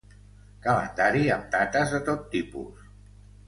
[0.63, 2.93] Calendari amb dates de tot tipus.